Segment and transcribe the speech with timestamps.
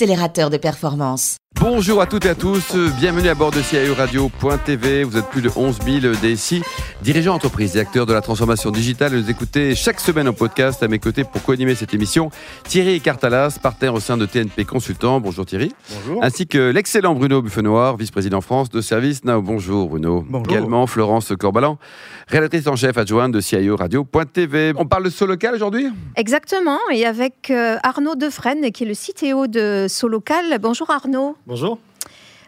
[0.00, 1.36] accélérateur de performance.
[1.60, 5.02] Bonjour à toutes et à tous, bienvenue à bord de CIO Radio.tv.
[5.02, 6.62] Vous êtes plus de 11 000 DSI,
[7.02, 9.14] dirigeants d'entreprise et acteurs de la transformation digitale.
[9.14, 12.30] Vous écoutez chaque semaine au podcast à mes côtés pour co-animer cette émission.
[12.64, 15.20] Thierry Cartalas, partenaire au sein de TNP Consultant.
[15.20, 15.72] Bonjour Thierry.
[15.90, 16.24] Bonjour.
[16.24, 19.42] Ainsi que l'excellent Bruno Buffenoir, vice-président France de Service Now.
[19.42, 20.24] Bonjour Bruno.
[20.26, 20.50] Bonjour.
[20.50, 21.78] Également Florence Corbalan,
[22.28, 24.72] rédactrice en chef adjointe de CIO Radio.tv.
[24.76, 25.88] On parle de saut local aujourd'hui?
[26.16, 29.88] Exactement, et avec euh, Arnaud Defresne, qui est le CTO de
[30.60, 31.36] Bonjour Arnaud.
[31.46, 31.78] Bonjour.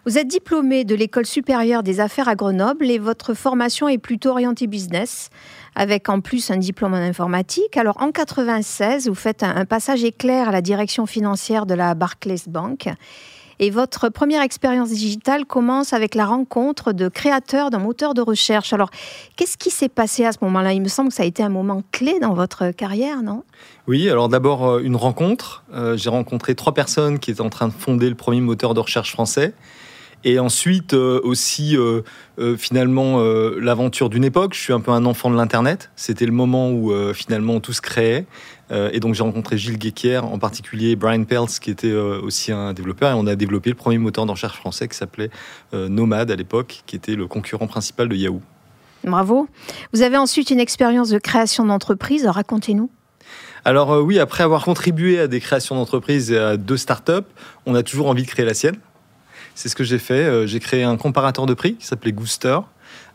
[0.05, 4.31] Vous êtes diplômé de l'École supérieure des affaires à Grenoble et votre formation est plutôt
[4.31, 5.31] orientée business,
[5.77, 7.77] avec en plus un diplôme en informatique.
[7.77, 12.49] Alors en 96, vous faites un passage éclair à la direction financière de la Barclays
[12.49, 12.89] Bank.
[13.59, 18.73] Et votre première expérience digitale commence avec la rencontre de créateurs d'un moteur de recherche.
[18.73, 18.91] Alors,
[19.37, 20.73] qu'est-ce qui s'est passé à ce moment-là?
[20.73, 23.45] Il me semble que ça a été un moment clé dans votre carrière, non?
[23.89, 25.65] Oui, alors d'abord euh, une rencontre.
[25.75, 28.81] Euh, J'ai rencontré trois personnes qui étaient en train de fonder le premier moteur de
[28.81, 29.55] recherche français.
[30.25, 31.77] Et ensuite euh, aussi
[32.57, 33.21] finalement
[33.61, 34.55] l'aventure d'une époque.
[34.55, 35.91] Je suis un peu un enfant de l'Internet.
[35.97, 38.25] C'était le moment où finalement tout se créait.
[38.73, 42.53] Euh, et donc j'ai rencontré Gilles Guéquier, en particulier Brian Perls, qui était euh, aussi
[42.53, 43.11] un développeur.
[43.11, 45.31] Et on a développé le premier moteur de recherche français qui s'appelait
[45.75, 48.41] euh, Nomad à l'époque, qui était le concurrent principal de Yahoo.
[49.05, 49.49] Bravo.
[49.93, 52.27] Vous avez ensuite une expérience de création d'entreprise.
[52.27, 52.91] Racontez-nous.
[53.65, 57.27] Alors euh, oui, après avoir contribué à des créations d'entreprises et à deux startups,
[57.67, 58.77] on a toujours envie de créer la sienne.
[59.55, 60.47] C'est ce que j'ai fait.
[60.47, 62.59] J'ai créé un comparateur de prix qui s'appelait Gooster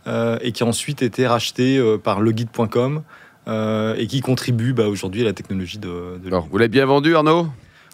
[0.05, 3.01] euh, et qui a ensuite été racheté par leguide.com
[3.47, 6.85] euh, et qui contribue bah, aujourd'hui à la technologie de, de Alors, vous l'avez bien
[6.85, 7.47] vendu Arnaud?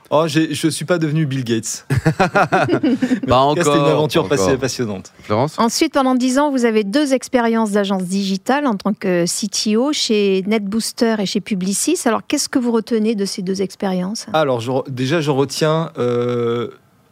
[0.09, 1.87] Oh, je ne suis pas devenu Bill Gates.
[3.27, 4.59] Pas en C'était une aventure encore.
[4.59, 5.11] passionnante.
[5.23, 5.57] Florence?
[5.57, 10.43] Ensuite, pendant 10 ans, vous avez deux expériences d'agence digitale en tant que CTO chez
[10.45, 11.97] NetBooster et chez Publicis.
[12.05, 14.27] Alors, qu'est-ce que vous retenez de ces deux expériences?
[14.33, 16.67] Alors, je déjà, je retiens euh,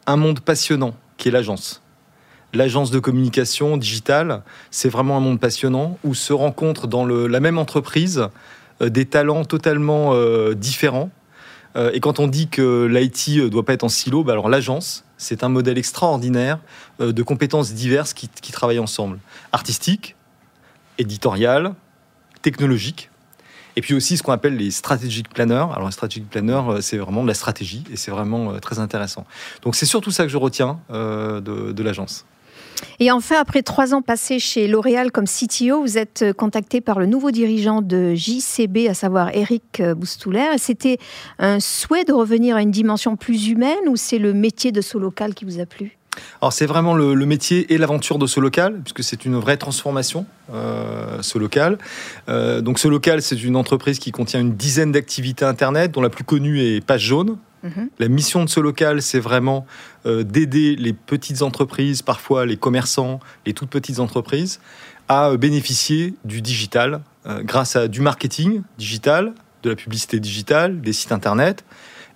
[0.05, 1.81] un monde passionnant qui est l'agence.
[2.53, 7.57] L'agence de communication digitale, c'est vraiment un monde passionnant où se rencontrent dans la même
[7.57, 8.27] entreprise
[8.81, 11.09] euh, des talents totalement euh, différents.
[11.77, 14.49] Euh, et quand on dit que l'IT ne doit pas être en silo, bah alors
[14.49, 16.59] l'agence, c'est un modèle extraordinaire
[16.99, 19.19] de compétences diverses qui, travaillent ensemble.
[19.53, 20.15] Artistique,
[20.97, 21.73] éditorial,
[22.41, 23.09] technologique.
[23.77, 25.67] Et puis aussi ce qu'on appelle les strategic planners.
[25.73, 29.25] Alors un strategic planner, c'est vraiment de la stratégie et c'est vraiment très intéressant.
[29.61, 32.25] Donc c'est surtout ça que je retiens de l'agence.
[32.99, 37.05] Et enfin, après trois ans passés chez L'Oréal comme CTO, vous êtes contacté par le
[37.05, 40.57] nouveau dirigeant de JCB, à savoir Eric euh, Boustouler.
[40.57, 40.97] C'était
[41.39, 45.33] un souhait de revenir à une dimension plus humaine ou c'est le métier de Solocal
[45.33, 45.97] qui vous a plu?
[46.41, 49.57] Alors c'est vraiment le, le métier et l'aventure de ce local, puisque c'est une vraie
[49.57, 51.77] transformation, euh, ce local.
[52.27, 56.09] Euh, donc ce local, c'est une entreprise qui contient une dizaine d'activités Internet, dont la
[56.09, 57.37] plus connue est Page Jaune.
[57.63, 57.89] Mhm.
[57.99, 59.65] La mission de ce local, c'est vraiment
[60.05, 64.59] euh, d'aider les petites entreprises, parfois les commerçants, les toutes petites entreprises,
[65.07, 69.33] à euh, bénéficier du digital euh, grâce à du marketing digital,
[69.63, 71.63] de la publicité digitale, des sites Internet,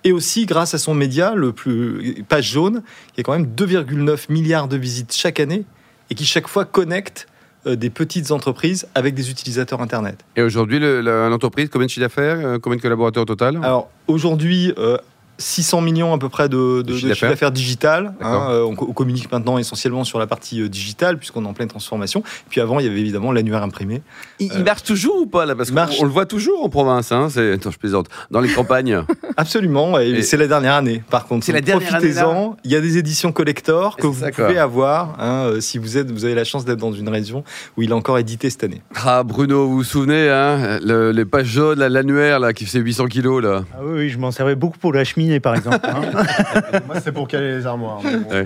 [0.02, 2.82] et aussi grâce à son média, le plus Page Jaune,
[3.14, 5.64] qui a quand même 2,9 milliards de visites chaque année
[6.10, 7.26] et qui chaque fois connecte
[7.66, 10.24] des petites entreprises avec des utilisateurs Internet.
[10.36, 13.56] Et aujourd'hui, le- l'entreprise, combien de chiffre d'affaires Combien de collaborateurs au total?
[13.56, 14.98] Alors aujourd'hui, euh,
[15.38, 17.50] 600 millions à peu près de, de- de chiffre d'affaires.
[17.52, 18.14] digital.
[18.20, 21.48] Hein, euh, on, co- on communique maintenant essentiellement sur la partie euh, digitale puisqu'on est
[21.48, 22.22] en pleine transformation.
[22.48, 24.02] Puis avant, il y avait évidemment l'annuaire imprimé.
[24.38, 27.12] il, il marche toujours ou pas là Parce qu'on le voit toujours en province.
[27.12, 28.06] Hein, c'est- Attends, je plaisante.
[28.30, 29.02] Dans les campagnes.
[29.36, 31.02] Absolument, et, Et- c'est la dernière année.
[31.10, 32.56] Par contre, C'est la dernière année, Profitez-en.
[32.64, 35.98] Il y a des éditions collector que vous ça, pouvez avoir hein, euh, si vous
[35.98, 37.44] êtes, vous avez la chance d'être dans une région
[37.76, 38.80] où il est encore édité cette année.
[39.04, 42.80] Ah, Bruno, vous vous souvenez, hein, le- les pages jaunes, là, l'annuaire là, qui faisait
[42.80, 43.64] 800 kilos là.
[43.74, 45.80] Ah oui, oui, je m'en servais beaucoup pour la cheminée, par exemple.
[45.82, 46.80] hein.
[46.86, 48.00] Moi, c'est pour caler les armoires.
[48.02, 48.30] mais bon.
[48.30, 48.44] Ouais.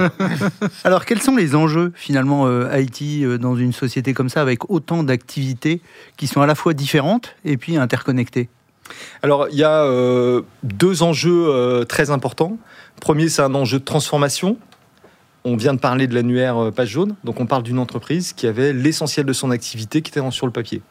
[0.84, 4.70] Alors, quels sont les enjeux, finalement, euh, IT euh, dans une société comme ça, avec
[4.70, 5.80] autant d'activités
[6.16, 8.48] qui sont à la fois différentes et puis interconnectées?
[9.22, 12.58] Alors, il y a euh, deux enjeux euh, très importants.
[13.00, 14.56] Premier, c'est un enjeu de transformation.
[15.44, 18.46] On vient de parler de l'annuaire euh, page jaune, donc on parle d'une entreprise qui
[18.46, 20.82] avait l'essentiel de son activité qui était sur le papier.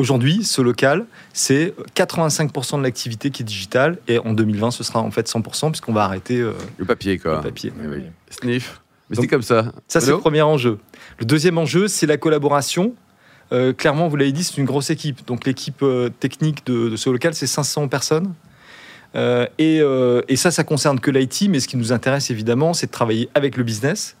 [0.00, 1.04] Aujourd'hui, ce local,
[1.34, 5.72] c'est 85% de l'activité qui est digitale, et en 2020, ce sera en fait 100%,
[5.72, 7.36] puisqu'on va arrêter euh, Le papier, quoi.
[7.36, 7.70] le papier.
[7.78, 8.04] Oui.
[8.30, 8.80] Sniff.
[9.10, 9.72] Mais c'est comme ça.
[9.88, 10.78] Ça, c'est le premier enjeu.
[11.18, 12.94] Le deuxième enjeu, c'est la collaboration.
[13.52, 15.26] Euh, clairement, vous l'avez dit, c'est une grosse équipe.
[15.26, 18.32] Donc, l'équipe euh, technique de, de ce local, c'est 500 personnes.
[19.16, 19.82] Euh, et,
[20.28, 23.28] et ça, ça concerne que l'IT, mais ce qui nous intéresse évidemment, c'est de travailler
[23.34, 24.16] avec le business.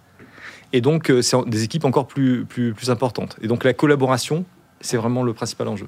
[0.74, 3.38] Et donc, c'est des équipes encore plus, plus, plus importantes.
[3.40, 4.44] Et donc, la collaboration,
[4.80, 5.86] c'est vraiment le principal enjeu.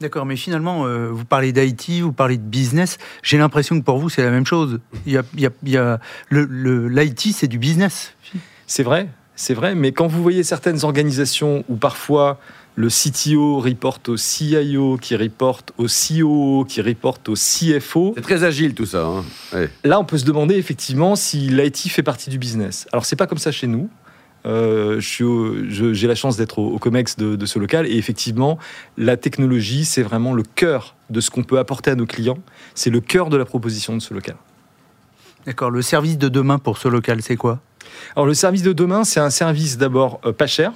[0.00, 2.98] D'accord, mais finalement, euh, vous parlez d'IT, vous parlez de business.
[3.22, 4.78] J'ai l'impression que pour vous, c'est la même chose.
[5.06, 5.98] Il y a, il y a- il y a-
[6.28, 8.12] le, le- l'IT, c'est du business.
[8.66, 12.38] C'est vrai, c'est vrai, mais quand vous voyez certaines organisations où parfois
[12.74, 18.44] le CTO reporte au CIO, qui reporte au COO, qui reporte au CFO, C'est très
[18.44, 19.06] agile tout ça.
[19.06, 19.24] hein.
[19.54, 19.70] Ouais.
[19.82, 22.86] là on peut se demander effectivement si l'IT fait partie du business.
[22.92, 23.88] Alors c'est pas comme ça chez nous.
[24.46, 28.58] Euh, j'ai la chance d'être au, au COMEX de, de ce local et effectivement
[28.96, 32.38] la technologie c'est vraiment le cœur de ce qu'on peut apporter à nos clients.
[32.74, 34.36] C'est le cœur de la proposition de ce local.
[35.46, 37.60] D'accord, le service de demain pour ce local, c'est quoi?
[38.14, 40.72] Alors le service de demain, c'est un service d'abord euh, pas cher.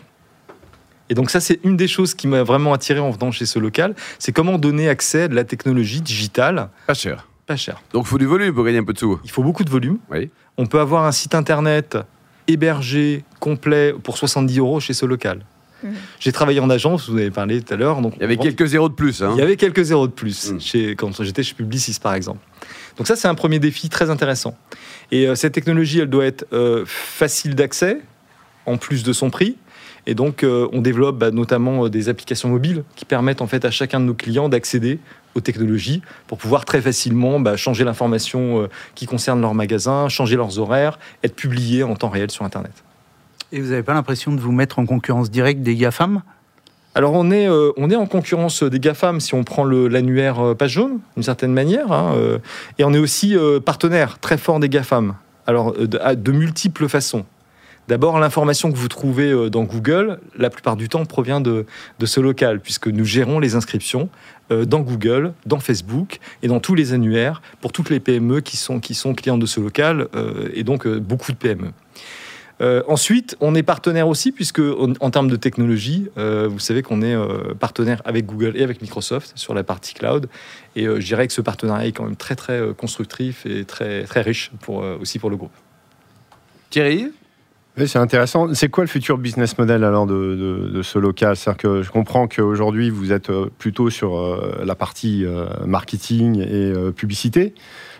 [1.08, 3.58] Et donc ça, c'est une des choses qui m'a vraiment attiré en venant chez ce
[3.58, 7.26] local, c'est comment donner accès à de la technologie digitale Pas cher.
[7.46, 7.82] pas cher.
[7.92, 9.18] Donc il faut du volume pour gagner un peu de sous.
[9.24, 9.98] Il faut beaucoup de volume.
[10.10, 10.30] Oui.
[10.56, 11.98] On peut avoir un site internet
[12.48, 15.40] hébergé, complet, pour 70 euros chez ce local.
[15.82, 15.94] Mhm.
[16.18, 18.00] J'ai travaillé en agence, vous en avez parlé tout à l'heure.
[18.00, 19.22] donc Il y avait quelques zéros de plus.
[19.22, 19.32] Hein.
[19.34, 22.40] il y avait quelques zéros de plus chez, quand j'étais chez Publicis, par exemple.
[22.96, 24.56] Donc ça, c'est un premier défi très intéressant.
[25.10, 28.00] Et euh, cette technologie, elle doit être euh, facile d'accès,
[28.66, 29.56] en plus de son prix.
[30.06, 33.64] Et donc, euh, on développe bah, notamment euh, des applications mobiles qui permettent en fait
[33.64, 34.98] à chacun de nos clients d'accéder
[35.34, 40.36] aux technologies pour pouvoir très facilement bah, changer l'information euh, qui concerne leur magasin, changer
[40.36, 42.72] leurs horaires, être publié en temps réel sur Internet.
[43.52, 46.22] Et vous n'avez pas l'impression de vous mettre en concurrence directe des GAFAM?
[46.94, 50.40] Alors on est, euh, on est en concurrence des GAFAM si on prend le- l'annuaire
[50.40, 52.38] euh, page jaune, d'une certaine manière, hein, euh,
[52.78, 55.14] et on est aussi euh, partenaire très fort des GAFAM,
[55.46, 57.24] alors euh, de, à de multiples façons.
[57.90, 61.66] D'abord, l'information que vous trouvez euh, dans Google, la plupart du temps, provient de,
[61.98, 64.08] de ce local, puisque nous gérons les inscriptions
[64.52, 68.56] euh, dans Google, dans Facebook et dans tous les annuaires pour toutes les PME qui
[68.56, 71.72] sont, qui sont clients de ce local, euh, et donc beaucoup de PME.
[72.86, 77.16] Ensuite, on est partenaire aussi, puisque en, termes de technologie, vous savez qu'on est
[77.58, 80.28] partenaire avec Google et avec Microsoft sur la partie cloud.
[80.76, 84.20] Et je dirais que ce partenariat est quand même très très constructif et très très
[84.20, 85.54] riche pour, aussi pour le groupe.
[86.68, 87.10] Thierry?
[87.78, 88.52] Oui, c'est intéressant.
[88.52, 91.36] C'est quoi le futur business model alors de, de- de ce local?
[91.36, 96.40] C'est-à-dire que je comprends qu'aujourd'hui vous êtes euh, plutôt sur euh, la partie euh, marketing
[96.40, 97.54] et publicité.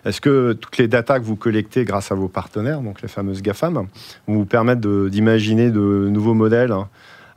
[0.05, 3.43] Est-ce que toutes les datas que vous collectez grâce à vos partenaires, donc les fameuses
[3.43, 3.89] GAFAM, vont
[4.27, 5.79] vous permettre de- d'imaginer de,
[6.11, 6.89] nouveaux modèles hein,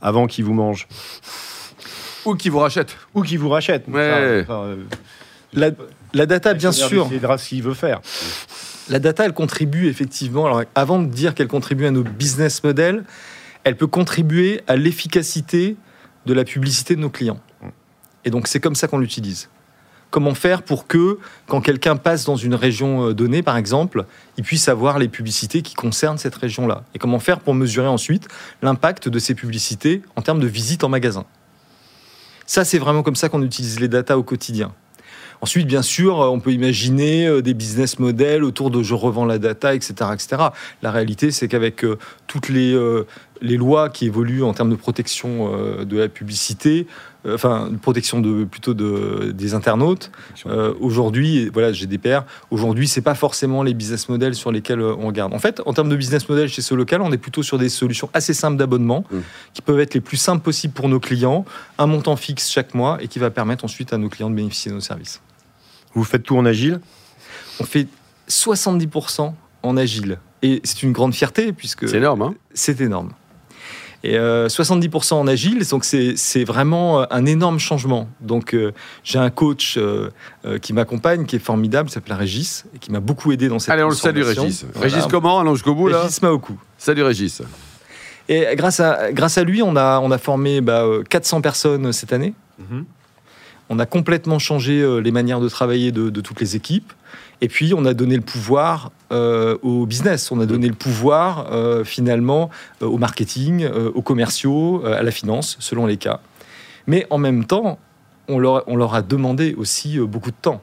[0.02, 0.88] avant qu'ils vous mangent?
[2.26, 4.42] Ou qui vous rachète ou qu'ils vous rachètent Ouais.
[4.44, 4.76] Enfin,
[5.54, 5.70] La,
[6.14, 8.02] la data, bien sûr, Il décidera ce qu'il veut faire.
[8.90, 10.46] La data, elle contribue effectivement.
[10.46, 13.04] Alors, avant de dire qu'elle contribue à nos business models,
[13.64, 15.78] elle peut contribuer à l'efficacité
[16.26, 17.40] de la publicité de nos clients.
[18.26, 19.50] Et donc, c'est comme ça qu'on l'utilise.
[20.10, 24.06] Comment faire pour que, quand quelqu'un passe dans une région euh, donnée, par exemple,
[24.38, 26.84] il puisse avoir les publicités qui concernent cette région-là?
[26.94, 28.28] Et comment faire pour mesurer ensuite
[28.62, 31.26] l'impact de ces publicités en termes de visite en magasin?
[32.46, 34.72] Ça, c'est vraiment comme ça qu'on utilise les datas au quotidien.
[35.44, 39.40] Ensuite, bien sûr, on peut imaginer euh, des business models autour de je revends la
[39.40, 39.94] data, etc.
[40.14, 40.42] etc.
[40.82, 41.98] La réalité, c'est qu'avec euh,
[42.28, 43.06] toutes les, euh,
[43.42, 45.52] les lois qui évoluent en termes de protection
[45.84, 46.88] de la publicité,
[47.28, 50.12] enfin, de protection de, plutôt de, des internautes,
[50.46, 55.34] euh, aujourd'hui, voilà, GDPR, aujourd'hui, c'est pas forcément les business models sur lesquels on regarde.
[55.34, 57.68] En fait, en termes de business model chez ce local, on est plutôt sur des
[57.68, 59.18] solutions assez simples d'abonnement, Mm.
[59.54, 61.44] qui peuvent être les plus simples possibles pour nos clients,
[61.78, 64.72] un montant fixe chaque mois et qui va permettre ensuite à nos clients de bénéficier
[64.72, 65.22] de nos services.
[65.94, 66.80] Vous faites tout en agile
[67.60, 67.88] On fait
[68.30, 69.34] 70%
[69.64, 70.20] en agile.
[70.42, 72.22] Et c'est une grande fierté puisque C'est énorme.
[72.22, 73.12] Hein c'est énorme.
[74.06, 78.10] Et euh, 70% en agile, donc c'est c'est vraiment euh, un énorme changement.
[78.20, 78.74] Donc euh,
[79.06, 80.10] j'ai un coach euh,
[80.46, 83.60] euh, qui m'accompagne, qui est formidable, qui s'appelle Régis, et qui m'a beaucoup aidé dans
[83.60, 84.24] cette Allez, on le salue.
[84.24, 84.66] Régis.
[84.74, 84.94] Voilà.
[84.94, 85.40] Régis, comment?
[85.40, 86.02] Allons jusqu'au bout, là?
[86.02, 86.58] Régis Maoku.
[86.78, 87.42] Salut, Régis.
[88.28, 91.94] Et grâce à, grâce à lui, on a, on a formé bah, euh, 400 personnes
[91.94, 92.34] cette année.
[93.70, 96.92] On a complètement changé euh, les manières de travailler de, toutes les équipes.
[97.42, 100.32] Et puis, on a donné le pouvoir euh, au business.
[100.32, 102.50] On a donné le pouvoir, euh, finalement,
[102.82, 106.20] au marketing, aux commerciaux, à la finance, selon les cas.
[106.88, 107.80] Mais en même temps,
[108.28, 110.62] on leur, a demandé aussi beaucoup de temps.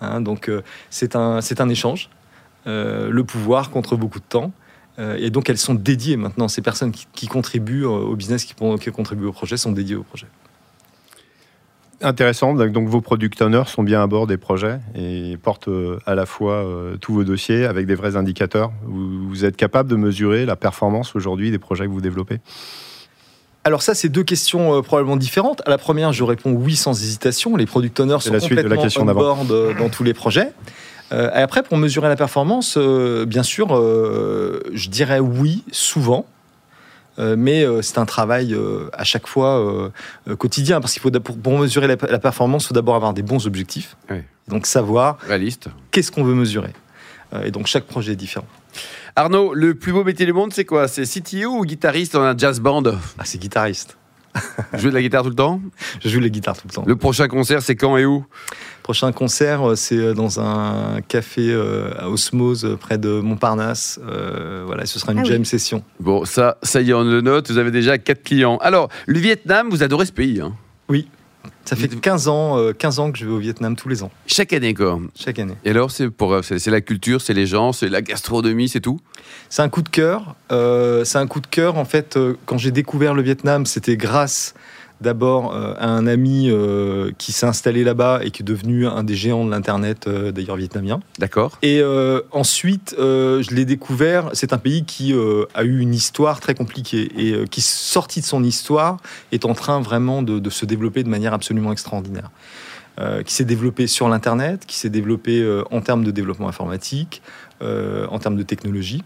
[0.00, 0.20] Hein.
[0.20, 0.50] donc,
[0.90, 2.08] c'est un, échange.
[2.66, 4.52] Le pouvoir contre beaucoup de temps.
[4.98, 6.48] Et donc, elles sont dédiées maintenant.
[6.48, 10.26] Ces personnes qui, contribuent au business, qui contribuent au projet, sont dédiées au projet.
[12.02, 12.54] Intéressant.
[12.54, 16.26] Donc, vos product owners sont bien à bord des projets et portent euh, à la
[16.26, 18.72] fois euh, tous vos dossiers avec des vrais indicateurs.
[18.84, 22.40] Vous, êtes capable de mesurer la performance aujourd'hui des projets que vous développez?
[23.66, 25.62] Alors ça, c'est deux questions euh, probablement différentes.
[25.66, 27.56] À la première, je réponds oui sans hésitation.
[27.56, 29.44] Les product owners sont la suite de la complètement question on d'avant.
[29.44, 30.52] board dans tous les projets.
[31.12, 36.26] Euh, et après, pour mesurer la performance, euh, bien sûr, euh, je dirais oui souvent.
[37.18, 39.92] Euh, mais euh, c'est un travail euh, à chaque fois
[40.38, 43.46] quotidien parce qu'il faut pour, mesurer la, la performance, il faut d'abord avoir des bons
[43.46, 43.96] objectifs.
[44.10, 44.18] Oui.
[44.48, 45.68] Donc savoir Réaliste.
[45.90, 46.72] qu'est-ce qu'on veut mesurer.
[47.44, 48.46] Et donc chaque projet est différent.
[49.16, 50.86] Arnaud, le plus beau métier du monde, c'est quoi?
[50.86, 52.82] C'est CTO ou guitariste dans un jazz band?
[53.18, 53.96] Ah, c'est guitariste.
[54.74, 55.60] Jouer de la guitare tout le temps?
[56.00, 56.84] Je joue les guitares tout le temps.
[56.86, 58.24] Le prochain concert, c'est quand et où?
[58.84, 63.98] Prochain concert, euh, c'est euh, dans un café euh, à Osmose, près de Montparnasse.
[64.06, 65.28] Euh, voilà, ce sera une Ah oui.
[65.28, 65.82] jam session.
[65.98, 67.50] Bon, ça, ça y est, on le note.
[67.50, 68.58] Vous avez déjà quatre clients.
[68.58, 70.40] Alors, le Vietnam, vous adorez ce pays.
[70.40, 70.52] hein?
[71.64, 74.10] Ça fait 15 ans, euh, 15 ans que je vais au Vietnam tous les ans,
[74.26, 75.00] Chaque année, quoi.
[75.14, 75.54] chaque année.
[75.64, 78.80] Et alors, c'est pour, euh, c'est la culture, c'est les gens, c'est la gastronomie, c'est
[78.80, 79.00] tout?
[79.48, 80.34] C'est un coup de cœur.
[80.52, 83.96] euh, c'est un coup de cœur, en fait, euh, quand j'ai découvert le Vietnam, c'était
[83.96, 84.54] grâce
[85.00, 89.02] d'abord euh, à un ami euh, qui s'est installé là-bas et qui est devenu un
[89.02, 91.00] des géants de l'Internet, euh, d'ailleurs vietnamien.
[91.18, 91.58] D'accord.
[91.62, 91.82] Et
[92.30, 94.30] ensuite, je l'ai découvert.
[94.32, 95.12] C'est un pays qui
[95.54, 98.98] a eu une histoire très compliquée et qui, sorti de son histoire,
[99.32, 102.30] est en train vraiment de, de se développer de manière absolument extraordinaire.
[103.00, 107.22] Euh, qui s'est développé sur l'Internet, qui s'est développé euh, en termes de développement informatique,
[107.60, 109.02] euh, en termes de technologie.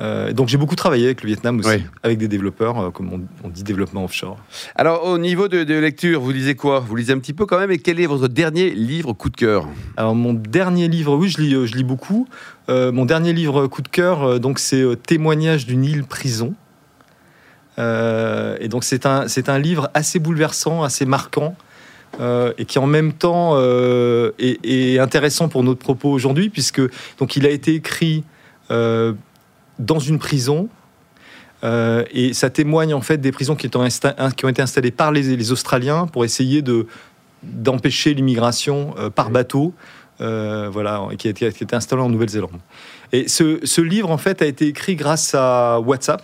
[0.00, 1.82] Euh, donc j'ai beaucoup travaillé avec le Vietnam aussi, Oui.
[2.02, 4.36] avec des développeurs, euh, comme on, on dit développement offshore.
[4.74, 6.80] Alors, au niveau de, de lecture, vous lisez quoi?
[6.80, 7.70] Vous lisez un petit peu quand même.
[7.70, 9.66] Et quel est votre dernier livre coup de cœur?
[9.96, 12.28] Alors mon dernier livre, oui, je lis, je lis beaucoup.
[12.68, 16.54] Euh, mon dernier livre coup de cœur, donc c'est Témoignage d'une île prison.
[17.78, 21.56] Et donc c'est un, c'est un livre assez bouleversant, assez marquant,
[22.20, 26.82] euh, et qui en même temps euh, est, est intéressant pour notre propos aujourd'hui, puisque
[27.18, 28.24] donc il a été écrit
[28.70, 29.14] euh,
[29.78, 30.68] dans une prison.
[31.62, 35.12] et ça témoigne en fait des prisons qui, étant insta- qui ont été installées par
[35.12, 36.86] les, les Australiens pour essayer de
[37.42, 39.74] d'empêcher l'immigration par bateau,
[40.18, 42.60] voilà, qui a été, qui a été installé en Nouvelle-Zélande.
[43.12, 46.22] Et ce, ce livre, en fait, a été écrit grâce à WhatsApp,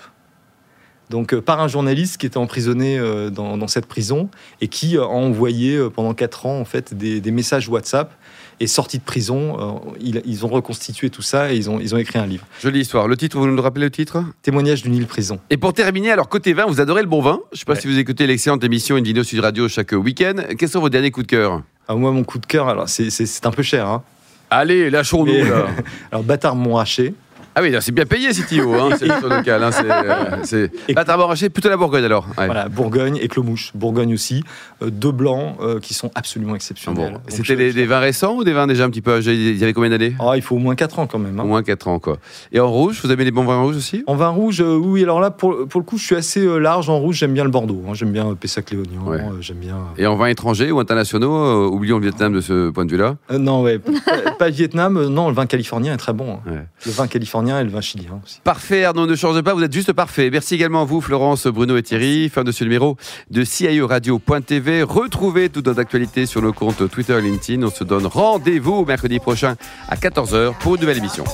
[1.10, 4.28] donc euh, par un journaliste qui était emprisonné euh, dans, dans cette prison
[4.60, 8.12] et qui a envoyé euh, pendant quatre ans, en fait, des, des messages WhatsApp.
[8.60, 11.94] Et sorti de prison, euh, ils, ils ont reconstitué tout ça et ils ont, ils
[11.94, 12.44] ont écrit un livre.
[12.60, 13.06] Jolie histoire.
[13.06, 14.24] Le titre, vous nous rappelez le titre?
[14.42, 15.38] Témoignage d'une île prison.
[15.48, 17.38] Et pour terminer, alors côté vin, vous adorez le bon vin?
[17.52, 17.80] Je ne sais pas Ouais.
[17.80, 20.34] si vous écoutez l'excellente émission Indino Sud Radio chaque week-end.
[20.58, 21.62] Quels sont vos derniers coups de cœur?
[21.86, 23.86] Ah, moi, mon coup de cœur, alors c'est- un peu cher.
[23.86, 24.02] Hein.
[24.50, 25.66] Allez, lâchons-nous là.
[26.10, 27.14] Alors, Bâtard Montrachet,
[27.58, 29.64] Ah oui, c'est bien payé, CTO, hein, c'est local.
[29.64, 31.48] Hein, c'est, euh, c'est...
[31.50, 32.24] Plutôt la Bourgogne alors.
[32.38, 32.46] Ouais.
[32.46, 33.72] Voilà, Bourgogne et Clomouche.
[33.74, 34.44] Bourgogne aussi.
[34.80, 37.14] Euh, deux blancs euh, qui sont absolument Ah exceptionnels.
[37.14, 37.20] bon.
[37.26, 39.64] C'était des, des vins récents ou des vins déjà un petit peu âgés Il y
[39.64, 40.14] avait combien d'années?
[40.20, 41.40] Ah, il faut au moins 4 ans quand même.
[41.40, 41.42] hein.
[41.42, 42.18] Au moins 4 ans, quoi.
[42.52, 44.04] Et en rouge, vous avez des bons vins rouges aussi?
[44.06, 46.88] En vin rouge, euh, oui, alors là, pour, pour le coup, je suis assez large.
[46.88, 47.82] En rouge, j'aime bien le Bordeaux.
[47.88, 47.94] hein.
[47.94, 49.04] J'aime bien euh, Pessac-Léognan.
[49.04, 49.18] Ouais.
[49.40, 49.78] j'aime bien.
[49.96, 53.16] Et en vins étrangers ou internationaux Oublions le Vietnam de ce point de vue-là?
[53.36, 53.78] Non, ouais.
[54.04, 55.08] pas, pas Vietnam.
[55.08, 56.34] non, le vin californien est très bon.
[56.46, 56.50] hein.
[56.50, 56.66] Ouais.
[56.86, 58.40] Le vin californien et le vin chilien aussi.
[58.44, 60.28] Parfait, Arnaud, ne change pas, vous êtes juste parfait.
[60.30, 62.28] Merci également à vous, Florence, Bruno et Thierry.
[62.28, 62.96] Fin de ce numéro
[63.30, 64.82] de CIO Radio.tv.
[64.82, 67.62] Retrouvez toutes nos actualités sur nos comptes Twitter et LinkedIn.
[67.66, 69.56] On se donne rendez-vous mercredi prochain
[69.88, 71.24] à 14h pour une nouvelle émission.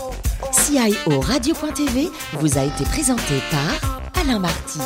[0.52, 4.80] CIO Radio.tv vous a été présenté par Alain Marty.